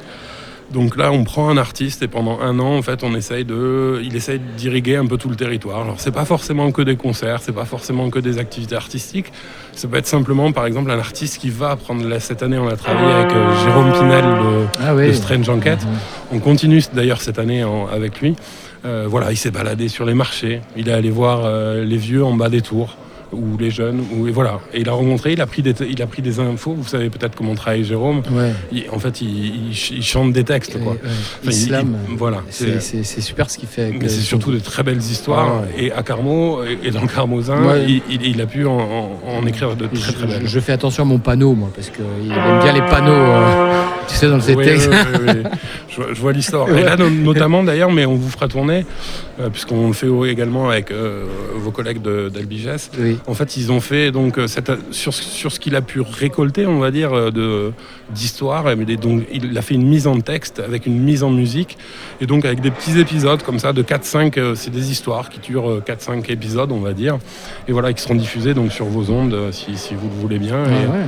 Donc 0.72 0.96
là, 0.96 1.12
on 1.12 1.22
prend 1.22 1.50
un 1.50 1.58
artiste 1.58 2.02
et 2.02 2.08
pendant 2.08 2.40
un 2.40 2.58
an, 2.58 2.78
en 2.78 2.80
fait, 2.80 3.04
on 3.04 3.14
essaye 3.14 3.44
de, 3.44 4.00
il 4.02 4.16
essaye 4.16 4.40
d'irriguer 4.56 4.96
un 4.96 5.04
peu 5.04 5.19
tout 5.19 5.28
le 5.28 5.36
territoire. 5.36 5.82
Alors, 5.82 5.96
c'est 5.98 6.12
pas 6.12 6.24
forcément 6.24 6.72
que 6.72 6.80
des 6.80 6.96
concerts, 6.96 7.40
c'est 7.42 7.52
pas 7.52 7.66
forcément 7.66 8.08
que 8.08 8.19
des 8.19 8.38
activités 8.38 8.74
artistiques. 8.74 9.26
Ça 9.74 9.86
peut 9.86 9.98
être 9.98 10.06
simplement, 10.06 10.50
par 10.50 10.64
exemple, 10.64 10.90
un 10.90 10.98
artiste 10.98 11.38
qui 11.42 11.50
va 11.50 11.76
prendre. 11.76 12.08
Là, 12.08 12.20
cette 12.20 12.42
année, 12.42 12.56
on 12.56 12.69
a 12.69 12.76
travaillé 12.76 13.12
avec 13.12 13.32
euh, 13.32 13.64
Jérôme 13.64 13.92
Pinel 13.92 14.25
de, 14.25 14.66
Ah 14.82 14.94
oui. 14.94 15.08
de 15.08 15.12
Strange 15.12 15.48
Enquête. 15.50 15.84
Mhm. 15.84 15.98
On 16.32 16.38
continue 16.38 16.82
d'ailleurs 16.94 17.20
cette 17.20 17.38
année 17.38 17.64
en- 17.64 17.86
avec 17.88 18.22
lui. 18.22 18.34
Euh, 18.86 19.04
voilà, 19.06 19.30
il 19.30 19.36
s'est 19.36 19.50
baladé 19.50 19.88
sur 19.88 20.06
les 20.06 20.14
marchés. 20.14 20.62
Il 20.78 20.88
est 20.88 20.92
allé 20.92 21.10
voir 21.10 21.42
euh, 21.44 21.84
les 21.84 21.98
vieux 21.98 22.25
en 22.25 22.32
bas 22.34 22.48
des 22.48 22.62
tours 22.62 22.96
ou 23.32 23.56
les 23.58 23.70
jeunes. 23.70 24.02
Ou, 24.17 24.29
et 24.29 24.31
voilà. 24.31 24.61
Et 24.75 24.81
il 24.81 24.88
a 24.88 24.93
rencontré, 24.93 25.32
il 25.32 25.40
a 25.40 25.46
pris 25.46 25.62
des, 25.62 25.75
il 25.88 26.00
a 26.02 26.06
pris 26.06 26.23
des 26.23 26.38
infos. 26.40 26.75
Vous 26.75 26.87
savez 26.88 27.11
peut-être 27.11 27.34
comment 27.34 27.55
travaille 27.55 27.84
Jérôme. 27.84 28.23
Ouais. 28.31 28.52
Il- 28.73 28.84
en 28.93 28.99
fait, 28.99 29.20
il, 29.20 29.69
il 29.69 29.75
ch- 29.75 29.93
il 29.96 30.02
chante 30.02 30.32
des 30.32 30.44
textes. 30.44 30.79
Quoi. 30.82 30.96
Enfin, 31.05 31.50
Islam. 31.50 31.96
voilà, 32.17 32.43
C'est 32.50 32.81
super 33.20 33.49
ce 33.50 33.58
qu'il 33.58 33.69
fait. 33.69 33.82
avec, 33.82 34.02
Mais 34.02 34.08
c'est 34.08 34.20
surtout 34.20 34.52
de 34.52 34.58
très 34.58 34.82
belles 34.82 34.99
histoires. 34.99 35.62
Ah 35.64 35.81
Et 35.81 35.93
à 35.93 36.02
Carmo 36.02 36.62
et 36.64 36.79
et 36.87 36.90
dans 36.90 37.02
le 37.02 37.08
Carmosin, 37.08 37.62
Ouais. 37.62 37.87
il, 38.11 38.40
a 38.40 38.46
pu 38.46 38.67
en, 38.67 38.73
en- 38.79 39.20
en 39.38 39.46
écrire 39.46 39.76
de 39.76 39.88
Je, 39.93 40.00
très 40.00 40.12
très 40.12 40.26
belles. 40.26 40.40
je- 40.43 40.46
je 40.46 40.61
fais 40.61 40.73
attention 40.73 41.02
à 41.05 41.06
mon 41.06 41.19
panneau, 41.19 41.55
moi, 41.55 41.70
parce 41.75 41.90
qu'il 41.90 42.05
aime 42.32 42.61
bien 42.62 42.73
les 42.73 42.81
panneaux, 42.82 43.12
euh, 43.12 43.82
tu 44.08 44.14
sais, 44.17 44.28
dans 44.28 44.40
ses 44.40 44.55
Oui, 44.55 44.64
textes. 44.64 44.90
oui, 44.90 45.19
oui, 45.26 45.32
oui. 45.44 45.50
Je, 45.92 45.96
vois- 46.00 46.14
je 46.14 46.20
vois 46.20 46.32
l'histoire. 46.32 46.68
Et 46.76 46.82
là, 46.82 46.96
no- 46.96 47.10
notamment 47.10 47.62
d'ailleurs, 47.62 47.92
mais 47.92 48.06
on 48.06 48.14
vous 48.14 48.30
fera 48.30 48.48
tourner, 48.48 48.84
euh, 49.38 49.50
puisqu'on 49.50 49.88
le 49.88 49.92
fait 49.92 50.08
également 50.30 50.70
avec 50.70 50.90
euh, 50.90 51.24
vos 51.56 51.70
collègues 51.70 52.00
d'Albiges. 52.02 52.68
Oui. 52.98 53.18
En 53.26 53.34
fait, 53.34 53.56
ils 53.56 53.70
ont 53.70 53.80
fait 53.80 54.10
donc 54.10 54.38
euh, 54.38 54.46
cette- 54.46 54.72
sur, 54.92 55.12
sur 55.12 55.52
ce 55.52 55.60
qu'il 55.60 55.76
a 55.76 55.82
pu 55.82 56.00
récolter, 56.00 56.66
on 56.66 56.78
va 56.78 56.90
dire, 56.90 57.30
de 57.32 57.72
d'histoire. 58.14 58.68
et 58.70 58.76
Donc, 58.96 59.22
il 59.32 59.56
a 59.56 59.62
fait 59.62 59.74
une 59.74 59.86
mise 59.88 60.06
en 60.06 60.20
texte 60.20 60.60
avec 60.60 60.86
une 60.86 60.98
mise 60.98 61.22
en 61.22 61.30
musique, 61.30 61.78
et 62.20 62.26
donc 62.26 62.44
avec 62.44 62.60
des 62.60 62.70
petits 62.70 62.98
épisodes 62.98 63.42
comme 63.42 63.58
ça 63.58 63.72
de 63.72 63.82
4-5. 63.82 64.38
euh, 64.38 64.54
c'est 64.54 64.70
des 64.70 64.90
histoires 64.90 65.28
qui 65.30 65.40
durent 65.40 65.70
euh, 65.70 65.82
4-5 65.86 66.30
épisodes, 66.30 66.70
on 66.72 66.80
va 66.80 66.92
dire, 66.92 67.18
et 67.68 67.72
voilà, 67.72 67.92
qui 67.92 68.02
seront 68.02 68.14
diffusés 68.14 68.54
donc 68.54 68.70
sur 68.72 68.84
vos 68.86 69.10
ondes, 69.10 69.34
si, 69.52 69.76
si 69.76 69.94
vous 69.94 70.08
le 70.08 70.20
voulez 70.20 70.38
bien. 70.38 70.62
Ah 70.66 70.68
Et- 70.70 70.72
ouais, 70.86 70.86
ouais. 70.92 71.06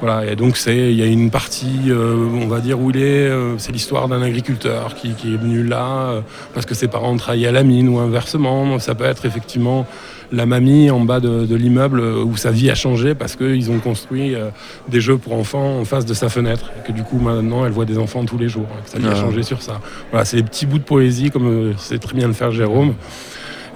voilà, 0.00 0.30
et 0.32 0.36
donc 0.36 0.56
c'est, 0.56 0.92
il 0.92 0.98
y 0.98 1.02
a 1.02 1.06
une 1.06 1.30
partie, 1.30 1.80
euh, 1.88 2.14
on 2.42 2.46
va 2.46 2.60
dire 2.60 2.80
où 2.80 2.90
il 2.90 2.96
est, 2.98 3.30
c'est 3.58 3.72
l'histoire 3.72 4.08
d'un 4.08 4.22
agriculteur 4.24 4.94
qui, 4.94 5.10
qui 5.14 5.34
est 5.34 5.36
venu 5.36 5.62
là 5.64 5.86
euh, 6.10 6.20
parce 6.54 6.66
que 6.66 6.74
ses 6.74 6.88
parents 6.88 7.16
travaillaient 7.16 7.48
à 7.48 7.52
la 7.52 7.62
mine 7.62 7.88
ou 7.88 7.98
inversement. 7.98 8.78
Ça 8.78 8.94
peut 8.94 9.04
être 9.04 9.24
effectivement 9.26 9.86
la 10.32 10.46
mamie 10.46 10.90
en 10.90 11.00
bas 11.00 11.20
de, 11.20 11.44
de 11.46 11.54
l'immeuble 11.54 12.00
euh, 12.00 12.24
où 12.24 12.36
sa 12.36 12.50
vie 12.50 12.70
a 12.70 12.74
changé 12.74 13.14
parce 13.14 13.36
qu'ils 13.36 13.70
ont 13.70 13.78
construit 13.78 14.34
euh, 14.34 14.48
des 14.88 15.00
jeux 15.00 15.16
pour 15.18 15.34
enfants 15.34 15.78
en 15.78 15.84
face 15.84 16.06
de 16.06 16.14
sa 16.14 16.28
fenêtre 16.28 16.72
et 16.78 16.86
que 16.86 16.92
du 16.92 17.04
coup 17.04 17.18
maintenant 17.18 17.64
elle 17.66 17.72
voit 17.72 17.84
des 17.84 17.98
enfants 17.98 18.24
tous 18.24 18.38
les 18.38 18.48
jours. 18.48 18.66
et 18.80 18.84
que 18.84 18.90
sa 18.90 18.98
vie 18.98 19.06
a 19.06 19.12
Ah. 19.12 19.20
changé 19.20 19.42
sur 19.44 19.62
ça. 19.62 19.80
Voilà, 20.10 20.24
c'est 20.24 20.38
des 20.38 20.42
petits 20.42 20.66
bouts 20.66 20.78
de 20.78 20.84
poésie 20.84 21.30
comme 21.30 21.46
euh, 21.46 21.72
c'est 21.76 21.98
très 22.00 22.16
bien 22.16 22.26
de 22.28 22.32
faire 22.32 22.50
Jérôme. 22.50 22.94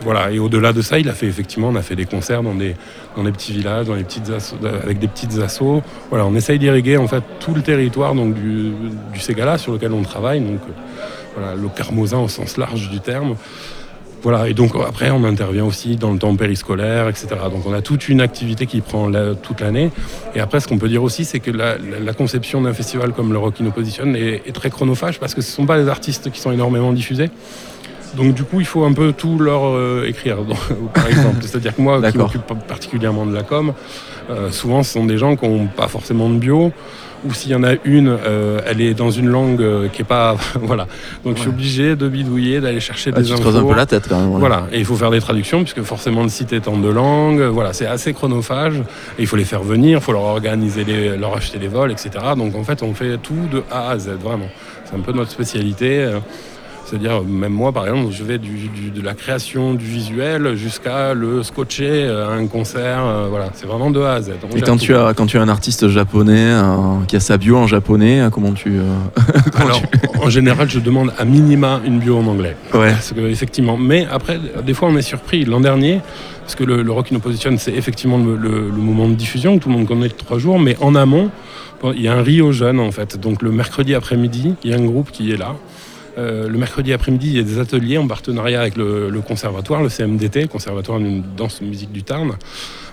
Voilà, 0.03 0.31
et 0.31 0.39
au-delà 0.39 0.73
de 0.73 0.81
ça, 0.81 0.99
il 0.99 1.09
a 1.09 1.13
fait 1.13 1.27
effectivement, 1.27 1.69
on 1.69 1.75
a 1.75 1.83
fait 1.83 1.97
des 1.97 2.07
concerts 2.07 2.43
dans 2.43 2.55
des, 2.55 2.77
dans 3.17 3.25
des 3.25 3.33
petits 3.33 3.53
villages, 3.53 3.87
dans 3.87 3.95
les 3.95 4.05
petites 4.05 4.31
assos- 4.31 4.57
avec 4.65 4.99
des 5.01 5.09
petites 5.09 5.39
assos. 5.39 5.83
Voilà, 6.09 6.25
on 6.25 6.35
essaye 6.37 6.59
d'irriguer 6.59 6.97
en 6.97 7.09
fait 7.09 7.23
tout 7.41 7.53
le 7.53 7.63
territoire 7.63 8.15
donc, 8.15 8.35
du, 8.35 8.71
du 9.13 9.19
Ségala 9.21 9.59
sur 9.59 9.73
lequel 9.73 9.93
on 9.93 10.03
travaille, 10.03 10.41
donc 10.41 10.61
euh, 10.69 10.73
voilà, 11.37 11.55
le 11.57 11.69
Carmosin 11.69 12.19
au 12.19 12.29
sens 12.29 12.57
large 12.57 12.91
du 12.91 13.01
terme. 13.01 13.35
Voilà, 14.23 14.49
et 14.49 14.55
donc 14.55 14.73
après 14.87 15.11
on 15.11 15.23
intervient 15.25 15.65
aussi 15.65 15.95
dans 15.97 16.13
le 16.13 16.19
temps 16.19 16.35
périscolaire, 16.35 17.09
etc. 17.09 17.29
Donc 17.53 17.67
on 17.67 17.73
a 17.73 17.83
toute 17.83 18.09
une 18.09 18.21
activité 18.21 18.67
qui 18.67 18.81
prend 18.81 19.11
toute 19.43 19.61
l'année. 19.61 19.91
Et 20.35 20.41
après, 20.41 20.59
ce 20.59 20.67
qu'on 20.67 20.79
peut 20.79 20.89
dire 20.89 21.05
aussi, 21.05 21.25
c'est 21.25 21.39
que 21.39 21.53
la 21.53 22.13
conception 22.15 22.61
d'un 22.61 22.73
festival 22.73 23.13
comme 23.13 23.33
le 23.33 23.39
Rock 23.39 23.55
in 23.61 23.67
Opposition 23.67 24.13
est, 24.15 24.43
est 24.45 24.53
très 24.53 24.71
chronophage 24.71 25.21
parce 25.21 25.35
que 25.35 25.41
ce 25.41 25.51
ne 25.51 25.55
sont 25.55 25.67
pas 25.67 25.77
les 25.77 25.89
artistes 25.89 26.33
qui 26.33 26.41
sont 26.41 26.51
énormément 26.51 26.93
diffusés. 26.93 27.31
Donc 28.17 28.35
du 28.35 28.45
coup, 28.45 28.61
il 28.61 28.67
faut 28.67 28.85
un 28.85 28.93
peu 28.93 29.13
tout 29.13 29.39
leur 29.39 29.67
euh, 29.67 30.07
écrire, 30.07 30.39
donc, 30.43 30.59
par 30.95 31.07
exemple. 31.09 31.37
C'est-à-dire 31.43 31.75
que 31.75 31.83
moi, 31.83 32.01
qui 32.11 32.19
m'occupe 32.19 32.43
particulièrement 32.67 33.27
de 33.27 33.35
la 33.35 33.43
com, 33.43 33.73
euh, 34.31 34.51
souvent 34.51 34.83
ce 34.83 34.93
sont 34.93 35.05
des 35.05 35.19
gens 35.19 35.37
qui 35.37 35.47
n'ont 35.49 35.67
pas 35.67 35.89
forcément 35.89 36.29
de 36.31 36.37
bio, 36.37 36.73
ou 37.25 37.35
s'il 37.35 37.51
y 37.51 37.55
en 37.55 37.65
a 37.65 37.73
une, 37.85 38.09
euh, 38.09 38.61
elle 38.65 38.81
est 38.81 38.95
dans 38.95 39.11
une 39.11 39.29
langue 39.29 39.61
euh, 39.61 39.89
qui 39.89 40.03
est 40.03 40.05
pas... 40.05 40.37
voilà. 40.55 40.87
Donc 41.25 41.37
je 41.37 41.41
suis 41.41 41.49
obligé 41.51 41.97
de 41.97 42.09
bidouiller, 42.09 42.61
d'aller 42.61 42.79
chercher 42.81 43.11
Ah, 43.13 43.21
des 43.21 43.27
tu 43.27 43.33
infos. 43.33 43.43
creuses 43.43 43.57
un 43.57 43.65
peu 43.65 43.75
la 43.75 43.87
tête 43.87 44.07
quand 44.09 44.21
même. 44.21 44.39
Voilà, 44.39 44.69
et 44.73 44.79
il 44.79 44.85
faut 44.85 44.95
faire 44.95 45.11
des 45.11 45.21
traductions, 45.21 45.63
puisque 45.63 45.83
forcément 45.83 46.23
le 46.23 46.29
site 46.29 46.53
est 46.53 46.69
en 46.69 46.77
deux 46.77 46.93
langues. 46.93 47.43
Voilà, 47.43 47.73
c'est 47.73 47.87
assez 47.87 48.13
chronophage. 48.13 48.77
Et 49.19 49.23
il 49.23 49.27
faut 49.27 49.37
les 49.37 49.45
faire 49.45 49.63
venir, 49.63 49.99
il 49.99 50.05
faut 50.05 50.13
leur 50.13 50.23
organiser, 50.23 50.85
les, 50.85 51.17
leur 51.17 51.37
acheter 51.37 51.59
les 51.59 51.69
vols, 51.69 51.91
etc. 51.91 52.11
Donc 52.37 52.55
en 52.55 52.63
fait, 52.63 52.83
on 52.83 52.95
fait 52.95 53.19
tout 53.19 53.49
de 53.53 53.63
A 53.71 53.91
à 53.91 53.99
Z, 53.99 54.11
vraiment. 54.23 54.49
C'est 54.85 54.95
un 54.97 55.01
peu 55.01 55.13
notre 55.13 55.31
spécialité. 55.31 56.09
C'est-à-dire, 56.89 57.23
même 57.23 57.53
moi, 57.53 57.71
par 57.73 57.87
exemple, 57.87 58.13
je 58.13 58.25
vais 58.25 58.39
du, 58.39 58.69
du- 58.69 58.91
de 58.91 59.03
la 59.05 59.13
création 59.13 59.75
du 59.75 59.85
visuel 59.85 60.55
jusqu'à 60.57 61.13
le 61.13 61.43
scotcher 61.43 62.05
euh, 62.05 62.29
à 62.29 62.33
un 62.33 62.47
concert. 62.47 63.05
euh, 63.05 63.27
voilà, 63.29 63.51
c'est 63.53 63.67
vraiment 63.67 63.91
de 63.91 64.01
A 64.01 64.15
à 64.15 64.23
Z. 64.23 64.31
On 64.51 64.57
Et 64.57 64.63
quand 64.63 64.79
tout. 64.79 64.85
tu, 64.85 64.95
as, 64.97 65.13
quand 65.15 65.27
tu 65.27 65.37
as 65.39 65.43
un 65.43 65.49
artiste 65.51 65.89
japonais 65.89 66.47
euh, 66.47 66.65
qui 67.07 67.17
a 67.17 67.21
sa 67.21 67.37
bio 67.37 67.57
en 67.59 67.67
japonais, 67.67 68.21
euh, 68.23 68.31
comment 68.31 68.53
tu. 68.53 68.79
euh, 68.79 68.83
comment 69.53 69.65
Alors, 69.67 69.83
en 70.23 70.31
général, 70.31 70.71
je 70.71 70.79
demande 70.79 71.13
à 71.19 71.25
minima 71.27 71.81
une 71.85 71.99
bio 71.99 72.17
en 72.19 72.27
anglais. 72.27 72.57
Ouais. 72.73 72.91
Parce 72.93 73.13
que, 73.13 73.21
effectivement, 73.21 73.77
mais 73.77 74.07
après, 74.11 74.39
des 74.65 74.73
fois, 74.73 74.89
on 74.89 74.97
est 74.97 75.03
surpris. 75.03 75.45
L'an 75.45 75.61
dernier, 75.61 76.01
parce 76.43 76.55
que 76.55 76.65
le, 76.65 76.83
le 76.83 76.91
Rock 76.93 77.13
in 77.13 77.17
Opposition, 77.17 77.55
c'est 77.59 77.75
effectivement 77.75 78.17
le, 78.17 78.35
le- 78.37 78.67
le 78.71 78.83
moment 78.83 79.09
de 79.09 79.15
diffusion 79.15 79.59
que 79.59 79.63
tout 79.65 79.69
le 79.69 79.75
monde 79.77 79.87
connaît 79.87 80.09
de 80.09 80.15
trois 80.15 80.39
jours, 80.39 80.59
mais 80.59 80.75
en 80.81 80.95
amont, 80.95 81.29
il 81.95 82.01
y 82.01 82.09
a 82.09 82.15
un 82.15 82.23
Rio 82.23 82.51
jeune 82.53 82.81
en 82.81 82.91
fait. 82.93 83.21
Donc 83.21 83.43
le 83.43 83.51
mercredi 83.51 83.95
après-midi, 83.95 84.55
il 84.65 84.71
y 84.71 84.73
a 84.75 84.77
un 84.79 84.85
groupe 84.87 85.11
qui 85.13 85.31
est 85.33 85.37
là. 85.37 85.55
Euh, 86.19 86.49
le 86.49 86.59
mercredi 86.59 86.93
après-midi, 86.93 87.29
il 87.29 87.37
y 87.37 87.41
a 87.41 87.43
des 87.45 87.59
ateliers 87.61 87.97
en 87.97 88.07
partenariat 88.09 88.61
avec 88.61 88.77
le, 88.77 89.09
le 89.09 89.21
conservatoire, 89.21 89.83
le 89.83 89.89
CMDT, 89.89 90.43
le 90.43 90.49
Conservatoire 90.49 90.99
de 90.99 91.21
danse 91.37 91.61
musique 91.63 91.93
du 91.93 92.03
Tarn. 92.03 92.33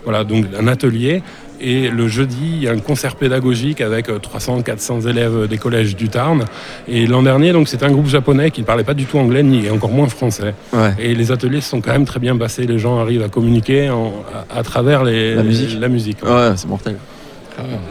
Voilà, 0.04 0.24
donc 0.24 0.46
un 0.60 0.68
atelier. 0.68 1.24
Et 1.60 1.90
le 1.90 2.08
jeudi, 2.08 2.38
il 2.58 2.64
y 2.64 2.68
a 2.68 2.72
un 2.74 2.80
concert 2.80 3.16
pédagogique 3.16 3.80
avec 3.82 4.10
euh, 4.10 4.20
300-400 4.20 5.08
élèves 5.10 5.48
des 5.48 5.58
collèges 5.58 5.96
du 5.96 6.10
Tarn. 6.10 6.44
Et 6.88 7.08
l'an 7.08 7.24
dernier, 7.24 7.54
donc, 7.54 7.68
c'était 7.68 7.86
un 7.86 7.92
groupe 7.92 8.08
japonais 8.08 8.52
qui 8.52 8.62
ne 8.62 8.66
parlait 8.66 8.84
pas 8.84 8.94
du 8.94 9.06
tout 9.06 9.18
anglais, 9.18 9.42
ni 9.42 9.66
et 9.66 9.72
encore 9.72 9.90
moins 9.92 10.08
français. 10.10 10.54
Ouais. 10.74 10.94
Et 11.00 11.16
les 11.16 11.32
ateliers 11.32 11.62
se 11.62 11.70
sont 11.70 11.82
quand 11.82 11.94
même 11.94 12.06
très 12.06 12.20
bien 12.20 12.38
passés. 12.38 12.68
Les 12.68 12.78
gens 12.78 13.00
arrivent 13.00 13.24
à 13.24 13.30
communiquer 13.30 13.90
en- 13.90 14.14
à, 14.54 14.60
à 14.60 14.64
travers 14.64 15.04
les, 15.04 15.34
La 15.34 15.44
musique. 15.44 15.80
La 15.80 15.88
musique. 15.88 16.18
Ouais, 16.24 16.52
c'est 16.58 16.68
mortel. 16.68 16.98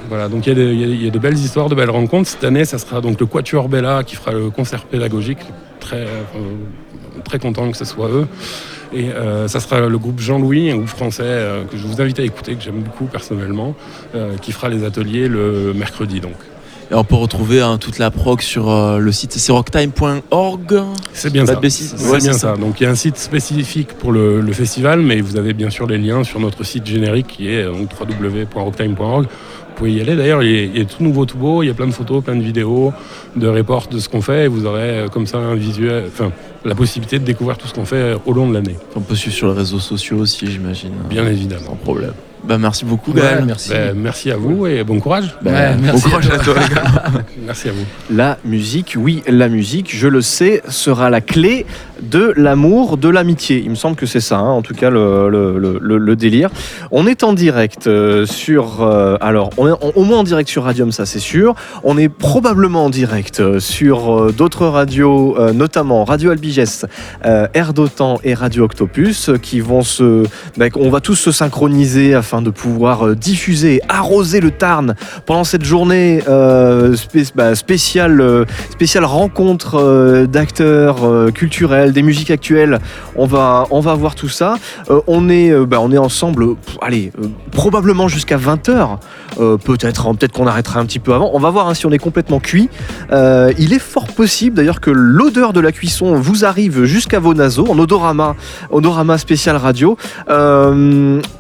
Voilà, 0.08 0.28
donc 0.28 0.46
il 0.46 1.02
y, 1.02 1.06
a 1.06 1.10
de 1.10 1.18
belles 1.18 1.38
histoires, 1.38 1.68
de 1.68 1.74
belles 1.74 1.90
rencontres. 1.90 2.28
Cette 2.28 2.44
année, 2.44 2.64
ça 2.64 2.78
sera 2.78 3.00
donc 3.00 3.18
le 3.20 3.26
Quatuor 3.26 3.68
Bella 3.68 4.02
qui 4.04 4.16
fera 4.16 4.32
le 4.32 4.50
concert 4.50 4.84
pédagogique. 4.84 5.38
Très, 5.80 6.02
euh, 6.02 6.06
très 7.24 7.38
content 7.38 7.70
que 7.70 7.76
ce 7.76 7.84
soit 7.84 8.08
eux. 8.08 8.26
Et 8.94 9.10
euh, 9.10 9.48
ça 9.48 9.60
sera 9.60 9.80
le 9.80 9.98
groupe 9.98 10.20
Jean-Louis, 10.20 10.70
un 10.70 10.76
groupe 10.76 10.88
français 10.88 11.22
euh, 11.24 11.64
que 11.64 11.76
je 11.76 11.86
vous 11.86 12.00
invite 12.00 12.20
à 12.20 12.22
écouter, 12.22 12.54
que 12.54 12.62
j'aime 12.62 12.82
beaucoup 12.82 13.06
personnellement, 13.06 13.74
euh, 14.14 14.36
qui 14.36 14.52
fera 14.52 14.68
les 14.68 14.84
ateliers 14.84 15.28
le 15.28 15.72
mercredi. 15.74 16.20
Donc. 16.20 16.36
Et 16.90 16.94
on 16.94 17.02
peut 17.04 17.14
retrouver 17.14 17.60
hein, 17.62 17.78
toute 17.78 17.98
la 17.98 18.10
prog 18.10 18.40
sur 18.40 18.70
euh, 18.70 18.98
le 18.98 19.10
site 19.12 19.32
c'est 19.32 19.52
rocktime.org. 19.52 20.82
C'est 21.12 21.32
bien 21.32 21.46
ça. 21.46 21.58
C'est 21.68 22.06
Ouais, 22.10 22.18
bien 22.18 22.32
ça. 22.32 22.38
ça. 22.38 22.56
Donc 22.56 22.80
il 22.80 22.84
y 22.84 22.86
a 22.86 22.90
un 22.90 22.94
site 22.94 23.16
spécifique 23.16 23.94
pour 23.94 24.12
le, 24.12 24.40
le 24.40 24.52
festival, 24.52 25.00
mais 25.00 25.20
vous 25.20 25.36
avez 25.36 25.54
bien 25.54 25.70
sûr 25.70 25.86
les 25.86 25.98
liens 25.98 26.24
sur 26.24 26.40
notre 26.40 26.62
site 26.64 26.86
générique 26.86 27.26
qui 27.28 27.48
est 27.48 27.62
euh, 27.64 27.72
www.rocktime.org. 27.72 29.24
Vous 29.24 29.74
pouvez 29.78 29.92
y 29.94 30.00
aller. 30.00 30.14
D'ailleurs, 30.14 30.42
il, 30.42 30.54
est- 30.54 30.70
il 30.74 30.80
est 30.82 30.84
tout 30.84 31.02
nouveau, 31.02 31.24
tout 31.26 31.36
beau. 31.38 31.62
Il 31.62 31.66
y 31.66 31.70
a 31.70 31.74
plein 31.74 31.86
de 31.88 31.92
photos, 31.92 32.22
plein 32.22 32.36
de 32.36 32.42
vidéos, 32.42 32.92
de 33.34 33.48
reports 33.48 33.88
de 33.90 33.98
ce 33.98 34.08
qu'on 34.08 34.20
fait. 34.22 34.44
Et 34.44 34.48
vous 34.48 34.66
aurez 34.66 34.98
euh, 35.00 35.08
comme 35.08 35.26
ça 35.26 35.38
un 35.38 35.54
visuel, 35.56 36.04
enfin 36.06 36.30
la 36.64 36.74
possibilité 36.74 37.18
de 37.18 37.24
découvrir 37.24 37.58
tout 37.58 37.66
ce 37.66 37.74
qu'on 37.74 37.84
fait 37.84 38.14
au 38.24 38.32
long 38.32 38.48
de 38.48 38.54
l'année. 38.54 38.76
On 38.94 39.00
peut 39.00 39.14
suivre 39.16 39.34
sur 39.36 39.48
les 39.48 39.54
réseaux 39.58 39.80
sociaux 39.80 40.18
aussi, 40.18 40.46
j'imagine. 40.50 40.92
Bien 41.10 41.24
Sans 41.24 41.30
évidemment. 41.30 41.76
problème. 41.82 42.12
Bah, 42.46 42.58
merci 42.58 42.84
beaucoup, 42.84 43.12
Ouais, 43.12 43.20
Gaël. 43.22 43.44
merci. 43.46 43.70
Ben, 43.70 43.94
merci 43.96 44.30
à 44.30 44.36
vous 44.36 44.66
et 44.66 44.84
bon 44.84 45.00
courage. 45.00 45.34
Bah, 45.42 45.50
Ouais, 45.50 45.74
bon 45.76 45.82
merci 45.82 46.06
à 46.06 46.10
courage 46.10 46.28
toi. 46.28 46.34
à 46.36 46.38
toi. 46.38 46.54
Merci 47.46 47.68
à 47.68 47.72
vous. 47.72 47.84
La 48.14 48.38
musique, 48.44 48.94
oui, 48.98 49.22
la 49.26 49.48
musique, 49.48 49.94
je 49.94 50.08
le 50.08 50.20
sais, 50.22 50.62
sera 50.68 51.10
la 51.10 51.20
clé 51.20 51.66
de 52.02 52.32
l'amour, 52.36 52.96
de 52.96 53.08
l'amitié. 53.08 53.60
Il 53.64 53.70
me 53.70 53.74
semble 53.74 53.96
que 53.96 54.06
c'est 54.06 54.20
ça, 54.20 54.38
hein, 54.38 54.48
en 54.50 54.62
tout 54.62 54.74
cas, 54.74 54.88
le, 54.90 55.28
le- 55.28 55.58
le- 55.58 55.78
le- 55.80 55.98
le 55.98 56.16
délire. 56.16 56.50
On 56.90 57.06
est 57.06 57.22
en 57.22 57.32
direct 57.34 57.86
euh, 57.86 58.24
sur. 58.26 58.82
euh, 58.82 59.16
alors, 59.20 59.50
on 59.58 59.68
est 59.68 59.72
en- 59.72 59.92
au 59.94 60.04
moins 60.04 60.18
en 60.18 60.22
direct 60.24 60.48
sur 60.48 60.64
Radium, 60.64 60.90
ça 60.92 61.04
c'est 61.06 61.18
sûr. 61.18 61.54
On 61.82 61.98
est 61.98 62.08
probablement 62.08 62.84
en 62.86 62.90
direct 62.90 63.40
euh, 63.40 63.60
sur 63.60 64.12
euh, 64.14 64.32
d'autres 64.32 64.66
radios, 64.66 65.36
euh, 65.38 65.52
notamment 65.52 66.04
Radio 66.04 66.30
Albigès, 66.30 66.86
euh, 67.26 67.46
Air 67.54 67.74
d'Otan 67.74 68.18
et 68.24 68.34
Radio 68.34 68.64
Octopus, 68.64 69.30
qui 69.42 69.60
vont 69.60 69.82
se. 69.82 70.24
bah, 70.56 70.66
on 70.76 70.88
va 70.90 71.00
tous 71.00 71.14
se 71.16 71.30
synchroniser 71.32 72.14
afin 72.14 72.33
de 72.42 72.50
pouvoir 72.50 73.06
euh, 73.06 73.14
diffuser, 73.14 73.80
arroser 73.88 74.40
le 74.40 74.50
Tarn 74.50 74.94
pendant 75.26 75.44
cette 75.44 75.64
journée 75.64 76.22
euh, 76.28 76.96
bah, 77.34 77.54
spéciale, 77.54 78.20
euh, 78.20 78.44
spéciale 78.70 79.04
rencontre 79.04 80.26
d'acteurs 80.26 81.32
culturels, 81.32 81.92
des 81.92 82.02
musiques 82.02 82.30
actuelles. 82.30 82.78
On 83.16 83.26
va, 83.26 83.66
voir 83.70 84.14
tout 84.14 84.28
ça. 84.28 84.56
On, 85.06 85.28
est, 85.28 85.54
bah, 85.66 85.78
on 85.80 85.90
est 85.92 85.98
ensemble, 85.98 86.46
allez, 86.80 87.12
probablement 87.52 88.08
jusqu'à 88.08 88.36
20h. 88.36 88.98
peut-être 89.64 90.06
hein, 90.06 90.14
peut-être 90.14 90.32
qu'on 90.32 90.46
arrêtera 90.46 90.80
un 90.80 90.86
petit 90.86 90.98
peu 90.98 91.12
avant. 91.14 91.30
On 91.34 91.38
va 91.38 91.50
voir 91.50 91.68
hein, 91.68 91.74
si 91.74 91.86
on 91.86 91.92
est 91.92 91.98
complètement 91.98 92.40
cuit. 92.40 92.68
Il 93.10 93.72
est 93.72 93.78
fort 93.78 94.08
possible 94.08 94.56
d'ailleurs 94.56 94.80
que 94.80 94.90
l'odeur 94.90 95.52
de 95.52 95.60
la 95.60 95.72
cuisson 95.72 96.14
vous 96.14 96.44
arrive 96.44 96.84
jusqu'à 96.84 97.20
vos 97.20 97.34
naseaux 97.34 97.66
en 97.68 97.78
odorama, 97.78 98.36
odorama 98.70 99.18
spécial 99.18 99.56
radio. 99.56 99.96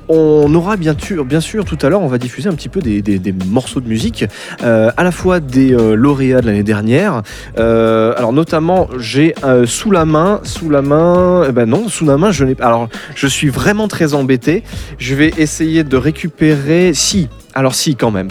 On 0.08 0.54
aura 0.54 0.76
bien 0.76 0.94
sûr, 0.98 1.24
bien 1.24 1.40
sûr 1.40 1.64
tout 1.64 1.78
à 1.82 1.88
l'heure, 1.88 2.02
on 2.02 2.08
va 2.08 2.18
diffuser 2.18 2.48
un 2.48 2.54
petit 2.54 2.68
peu 2.68 2.80
des, 2.80 3.34
morceaux 3.46 3.80
de 3.80 3.88
musique, 3.88 4.24
euh, 4.62 4.90
à 4.96 5.04
la 5.04 5.10
fois 5.10 5.40
des 5.40 5.72
euh, 5.72 5.94
lauréats 5.94 6.40
de 6.40 6.46
l'année 6.46 6.62
dernière. 6.62 7.22
Euh, 7.58 8.14
alors 8.16 8.32
notamment, 8.32 8.88
j'ai 8.98 9.34
sous 9.66 9.90
la 9.90 10.04
main, 10.04 10.40
sous 10.44 10.70
la 10.70 10.82
main, 10.82 11.44
eh 11.48 11.52
ben 11.52 11.66
non, 11.66 11.88
sous 11.88 12.04
la 12.04 12.16
main, 12.16 12.30
je 12.30 12.44
n'ai. 12.44 12.56
Alors, 12.60 12.88
je 13.14 13.26
suis 13.26 13.48
vraiment 13.48 13.88
très 13.88 14.14
embêté. 14.14 14.62
Je 14.98 15.14
vais 15.14 15.32
essayer 15.36 15.84
de 15.84 15.96
récupérer. 15.96 16.92
Si. 16.94 17.28
Alors 17.54 17.74
si 17.74 17.94
quand 17.94 18.10
même. 18.10 18.28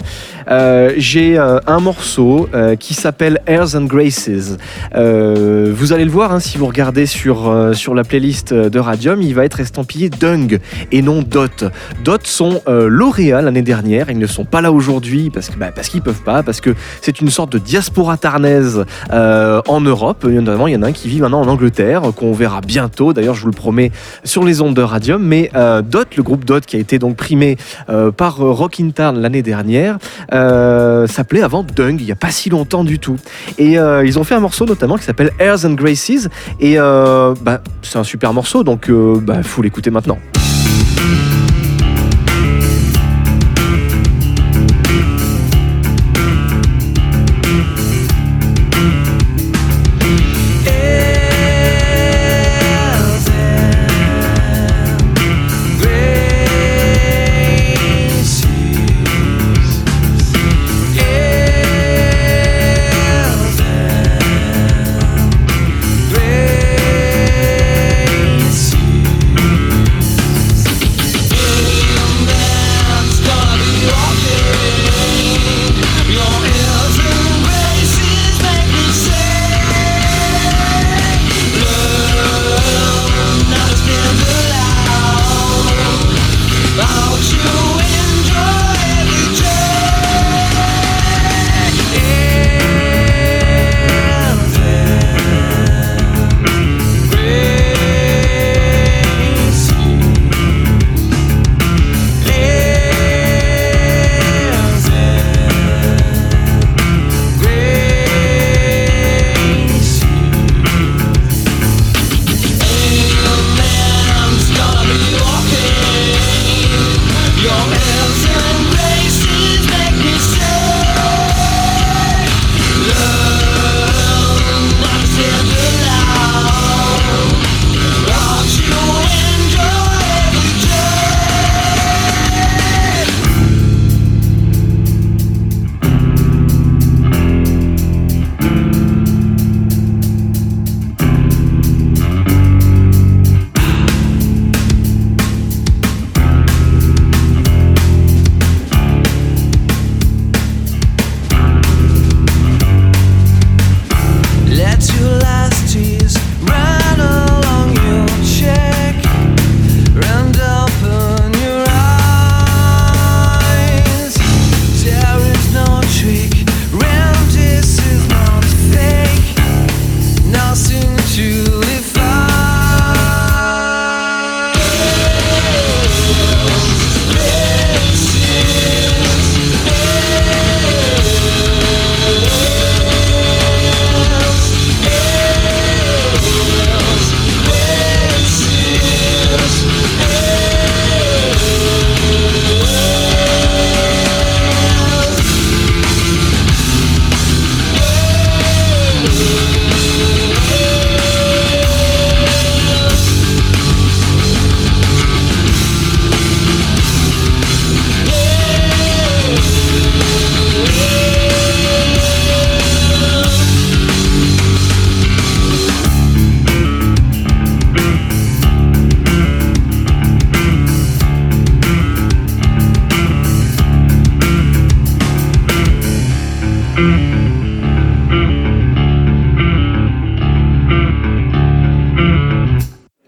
Euh, 0.50 0.92
J'ai 0.98 1.38
euh, 1.38 1.58
un 1.66 1.80
morceau 1.80 2.48
euh, 2.52 2.76
qui 2.76 2.92
s'appelle 2.92 3.40
Airs 3.46 3.74
and 3.74 3.84
Graces. 3.84 4.58
Vous 4.94 5.92
allez 5.92 6.04
le 6.04 6.10
voir 6.10 6.32
hein, 6.32 6.40
si 6.40 6.58
vous 6.58 6.66
regardez 6.66 7.06
sur, 7.06 7.50
la 7.94 8.04
playlist 8.04 8.52
de 8.52 8.78
Radium, 8.78 9.22
il 9.22 9.34
va 9.34 9.44
être 9.44 9.60
estampillé 9.60 10.10
Dung 10.10 10.60
et 10.92 11.02
non 11.02 11.22
Dot. 11.22 11.64
Dot 12.04 12.26
sont 12.26 12.60
lauréats 12.66 13.40
l'année 13.40 13.62
dernière, 13.62 14.10
ils 14.10 14.18
ne 14.18 14.26
sont 14.26 14.44
pas 14.44 14.60
là 14.60 14.72
aujourd'hui 14.72 15.30
parce 15.30 15.48
que 15.48 15.56
bah, 15.56 15.70
parce 15.74 15.88
qu'ils 15.88 16.02
peuvent 16.02 16.22
pas, 16.22 16.42
parce 16.42 16.60
que 16.60 16.74
c'est 17.00 17.20
une 17.20 17.30
sorte 17.30 17.52
de 17.52 17.58
diaspora 17.58 18.16
tarnaise 18.16 18.84
en 19.10 19.80
Europe. 19.80 20.26
Il 20.28 20.34
y 20.34 20.38
en 20.38 20.82
a 20.82 20.86
un 20.86 20.92
qui 20.92 21.08
vit 21.08 21.20
maintenant 21.20 21.40
en 21.40 21.48
Angleterre, 21.48 22.02
qu'on 22.14 22.32
verra 22.32 22.60
bientôt. 22.60 23.12
D'ailleurs, 23.12 23.34
je 23.34 23.42
vous 23.42 23.48
le 23.48 23.54
promets 23.54 23.90
sur 24.24 24.44
les 24.44 24.60
ondes 24.60 24.74
de 24.74 24.82
Radium. 24.82 25.22
Mais 25.22 25.50
Dot, 25.54 26.16
le 26.16 26.22
groupe 26.22 26.44
Dot, 26.44 26.64
qui 26.66 26.76
a 26.76 26.78
été 26.78 26.98
donc 26.98 27.16
primé 27.16 27.56
par 28.16 28.36
Rock 28.36 28.80
in 28.80 28.90
Tarn 28.90 29.13
l'année 29.20 29.42
dernière, 29.42 29.98
euh, 30.32 31.06
s'appelait 31.06 31.42
avant 31.42 31.62
Dung. 31.62 32.00
Il 32.00 32.06
y 32.06 32.12
a 32.12 32.16
pas 32.16 32.30
si 32.30 32.50
longtemps 32.50 32.84
du 32.84 32.98
tout. 32.98 33.16
Et 33.58 33.78
euh, 33.78 34.04
ils 34.04 34.18
ont 34.18 34.24
fait 34.24 34.34
un 34.34 34.40
morceau 34.40 34.66
notamment 34.66 34.96
qui 34.96 35.04
s'appelle 35.04 35.30
Airs 35.38 35.64
and 35.64 35.74
Graces. 35.74 36.28
Et 36.60 36.74
euh, 36.78 37.34
bah, 37.42 37.60
c'est 37.82 37.98
un 37.98 38.04
super 38.04 38.32
morceau, 38.32 38.64
donc 38.64 38.88
euh, 38.88 39.18
bah, 39.20 39.42
faut 39.42 39.62
l'écouter 39.62 39.90
maintenant. 39.90 40.18